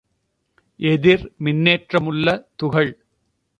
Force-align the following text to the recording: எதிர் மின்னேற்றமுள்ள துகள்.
எதிர் 0.79 1.25
மின்னேற்றமுள்ள 1.39 2.27
துகள். 2.55 2.91